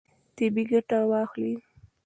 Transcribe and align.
طبیعي 0.35 0.63
ګټه 0.71 0.97
واخلئ. 1.11 1.53